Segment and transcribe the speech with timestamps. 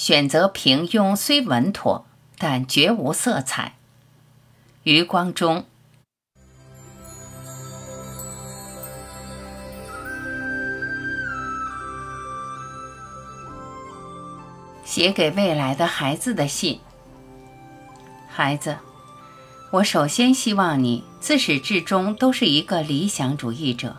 [0.00, 2.06] 选择平庸虽稳妥，
[2.38, 3.74] 但绝无色彩。
[4.84, 5.66] 余光中。
[14.86, 16.80] 写给未来的孩子的信。
[18.30, 18.78] 孩子，
[19.70, 23.98] 我首先希望你自始至终都是一个理想主义者。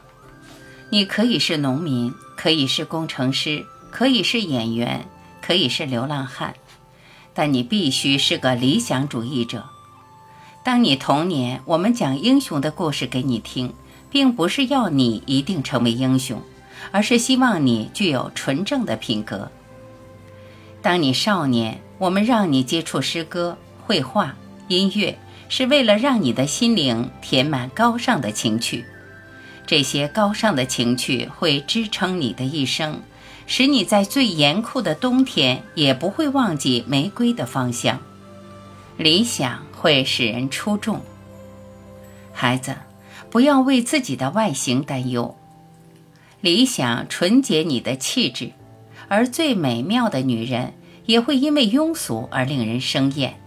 [0.90, 5.08] 你可以是农民，可以是工程师，可以是演员，
[5.52, 6.56] 可以是流浪汉，
[7.34, 9.66] 但你必须是个理想主义者。
[10.64, 13.74] 当你童年，我们讲英雄的故事给你听，
[14.10, 16.42] 并不是要你一定成为英雄，
[16.92, 19.52] 而是希望你具有纯正的品格。
[20.82, 24.34] 当你少年，我们让你接触诗歌、绘画、
[24.70, 28.86] 音乐，是为了让你的心灵填满高尚的情趣。
[29.68, 33.02] 这些高尚的情趣会支撑你的一生，
[33.54, 38.00] 使你在最严酷的冬天也不会忘记玫瑰的芳香。
[38.96, 41.02] 理想会使人出众。
[42.32, 42.78] 孩子，
[43.30, 45.36] 不要为自己的外形担忧。
[46.40, 48.54] 理想纯洁你的气质。
[49.10, 50.74] 而最美妙的女人
[51.06, 53.42] 也会因为庸俗而令人生厌。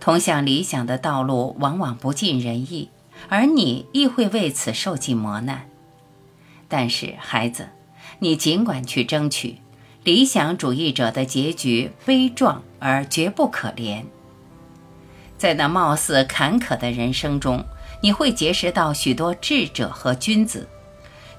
[0.00, 2.88] 通向理想的道路往往不尽人意，
[3.28, 5.68] 而你亦会为此受尽磨难。
[6.66, 7.68] 但是，孩子，
[8.22, 9.58] 你尽管去争取。
[10.04, 14.04] 理想主义者的结局悲壮而绝不可怜。
[15.36, 17.64] 在那貌似坎坷的人生中，
[18.00, 20.68] 你会结识到许多智者和君子。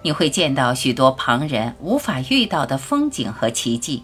[0.01, 4.03] 你会见到许多旁人无法遇到的风景和奇迹。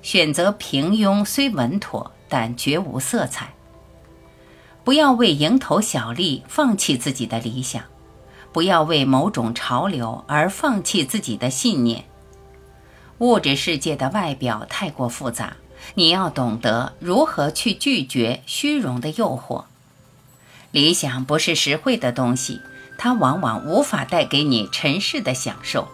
[0.00, 3.52] 选择平庸虽稳妥，但绝无色彩。
[4.84, 7.82] 不要为蝇头小利放弃自己的理想，
[8.56, 12.06] 不要为某种潮流而放弃自己的信念。
[13.18, 15.58] 物质世界的外表太过复杂，
[15.92, 19.64] 你要懂得如何去拒绝虚荣的诱惑。
[20.70, 22.62] 理想不是实惠的东西。
[22.96, 25.88] 它往往无法带给你尘世的享受，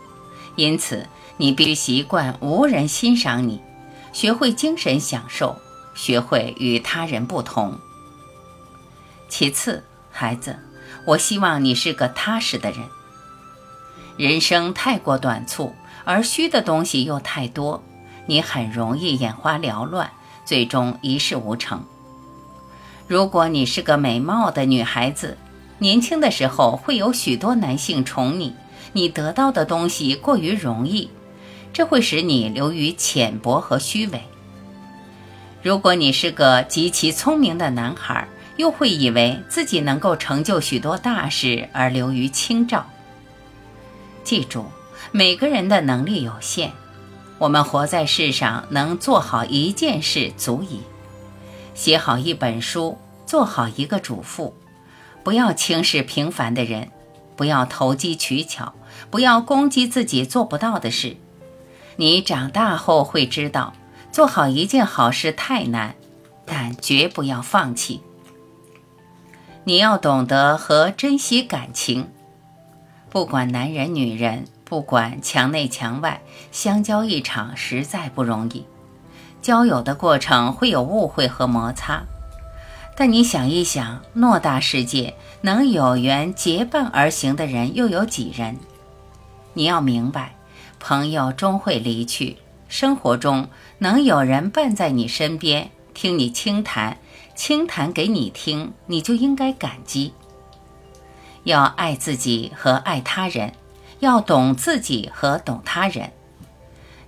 [0.55, 1.09] 因此
[1.39, 3.61] 你必须习惯无人欣赏你，
[4.13, 5.57] 学会精神享受，
[5.97, 7.77] 学会与他人不同。
[9.29, 9.83] 其次，
[10.13, 10.57] 孩子，
[11.05, 12.81] 我希望你是个踏实的人。
[14.17, 15.75] 人生太过短促，
[16.05, 17.83] 而虚的东西又太多，
[18.27, 20.11] 你很容易眼花缭乱，
[20.45, 21.83] 最终一事无成。
[23.09, 25.37] 如果你是个美貌的女孩子，
[25.79, 28.55] 年轻的时候会有许多男性宠你，
[28.93, 31.11] 你得到的东西过于容易，
[31.73, 34.23] 这会使你流于浅薄和虚伪。
[35.63, 42.87] 如果你是个极其聪明的男孩，又会以为自己能够成就许多大事而流于清照。
[44.25, 44.67] 记住，
[45.11, 46.71] 每个人的能力有限，
[47.39, 50.81] 我们活在世上能做好一件事足矣。
[51.75, 54.55] 写好一本书，做好一个主妇。
[55.25, 56.91] 不要轻视平凡的人，
[57.37, 58.75] 不要投机取巧，
[59.11, 61.17] 不要攻击自己做不到的事。
[61.97, 63.73] 你长大后会知道，
[64.11, 65.95] 做好一件好事太难，
[66.45, 68.03] 但绝不要放弃。
[69.65, 72.09] 你要懂得和珍惜感情，
[73.09, 78.67] 不管男人女人，不管墙内墙外，相交一场实在不容易。
[79.41, 82.03] 交友的过程会有误会和摩擦。
[82.97, 88.57] 但你想一想，偌大世界能有缘结伴而行的人又有几人？
[89.55, 90.35] 你要明白，
[90.81, 92.39] 朋友终会离去。
[92.69, 93.49] 生活中
[93.79, 96.97] 能有人伴在你身边，听你倾谈，
[97.45, 100.13] 倾谈给你听，你就应该感激。
[101.43, 103.55] 要爱自己和爱他人，
[103.99, 106.13] 要懂自己和懂他人。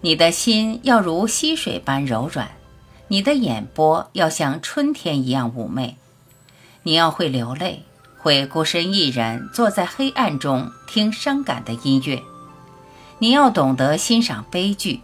[0.01, 2.51] 你的心要如溪水般柔软。
[3.07, 5.97] 你的眼波要像春天一样妩媚，
[6.83, 7.85] 你要会流泪，
[8.19, 12.21] 会孤身一人坐在黑暗中听伤感的音乐。
[13.21, 15.01] 你要懂得欣赏悲剧，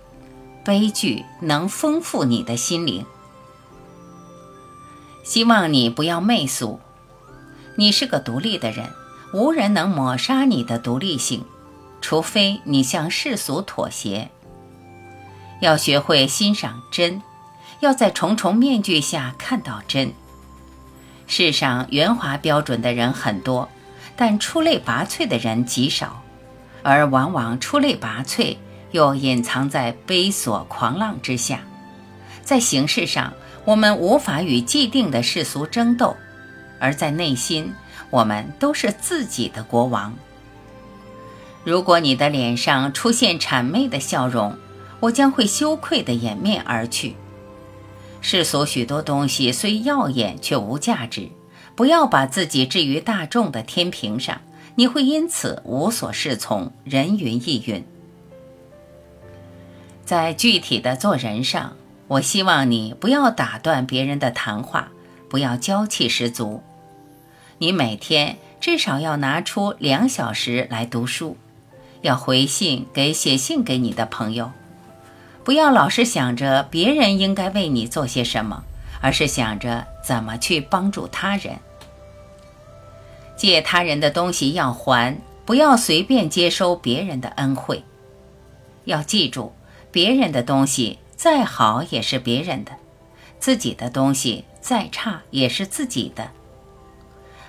[0.65, 3.07] 悲剧能丰富你的心灵。
[5.31, 6.81] 希望你不要媚俗，
[7.77, 8.91] 你是个独立的人，
[9.33, 11.45] 无人能抹杀你的独立性，
[12.01, 14.29] 除非你向世俗妥协。
[15.61, 17.23] 要学会欣赏真。
[17.79, 20.13] 要在重重面具下看到真。
[21.29, 23.69] 世上圆滑标准的人很多，
[24.17, 26.25] 但出类拔萃的人极少，
[26.83, 28.57] 而往往出类拔萃
[28.91, 31.61] 又隐藏在悲索狂浪之下。
[32.43, 33.33] 在形式上，
[33.71, 36.17] 我们无法与既定的世俗争斗，
[36.81, 37.73] 而在内心，
[38.11, 40.13] 我们都是自己的国王。
[41.63, 44.59] 如果你的脸上出现谄媚的笑容，
[44.99, 47.15] 我将会羞愧地掩面而去。
[48.21, 51.29] 世俗许多东西虽耀眼，却无价值。
[51.77, 54.41] 不要把自己置于大众的天平上，
[54.75, 57.87] 你会因此无所适从，人云亦云。
[60.05, 61.77] 在具体的做人上，
[62.11, 64.89] 我希望你不要打断别人的谈话，
[65.29, 66.61] 不要娇气十足。
[67.59, 71.37] 你每天至少要拿出两小时来读书，
[72.01, 74.51] 要回信给写信给你的朋友。
[75.45, 78.65] 不要老是想着别人应该为你做些什么，
[79.01, 81.61] 而是想着怎么去帮助他人。
[83.37, 87.85] 借他人的东西要还，不要随便接收别人的恩惠。
[88.87, 89.53] 要记住，
[89.93, 92.73] 别人的东西再好也是别人的，
[93.39, 96.31] 自己的东西再差也是自己的。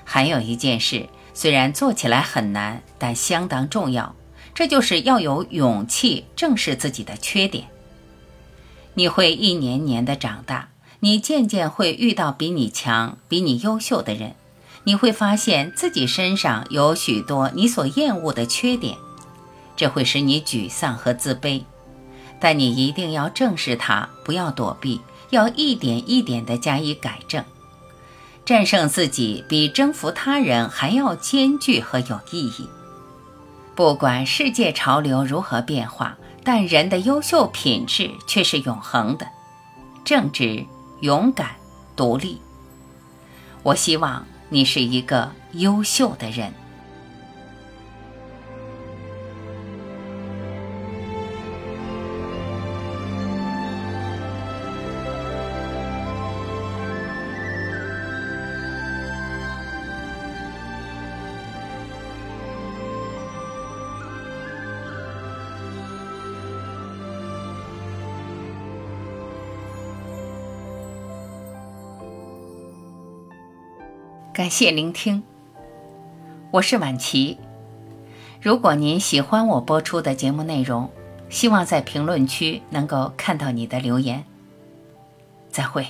[0.04, 4.14] 还有一件事，虽然做起来很难，但相当重要，
[4.54, 7.70] 这就是要有勇气正视自己的缺点。
[8.96, 10.68] 你会一年年的长大，
[11.00, 14.36] 你渐渐会遇到比你强、比你优秀的人。
[14.84, 18.98] 你会发现自己身上有许多你所厌恶的缺点，
[19.78, 21.64] 这会使你沮丧和自卑。
[22.42, 25.00] 但你一定要正视它，不要躲避，
[25.30, 27.46] 要一点一点地加以改正。
[28.44, 32.68] 战胜自己比征服他人还要艰巨和有意义。
[33.76, 39.26] 不管世界潮流如何变化，但人的优秀品质却是永恒的：
[40.04, 40.66] 正直、
[41.00, 41.52] 勇敢、
[41.96, 42.42] 独立。
[43.64, 44.26] 我希望。
[44.54, 46.54] 你是一个优秀的人。
[74.34, 75.22] 感谢聆听，
[76.52, 77.38] 我是婉琪。
[78.42, 80.90] 如果您喜欢我播出的节目内容，
[81.28, 84.24] 希望在评论区能够看到你的留言。
[85.50, 85.86] 再会。